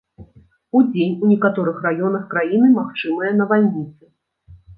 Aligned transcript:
Удзень 0.77 1.13
у 1.27 1.29
некаторых 1.31 1.77
раёнах 1.87 2.23
краіны 2.33 2.67
магчымыя 2.79 3.37
навальніцы. 3.45 4.03